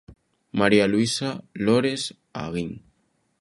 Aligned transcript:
María 0.59 0.87
Luisa 0.87 1.43
Lores 1.53 2.15
Aguín. 2.33 2.71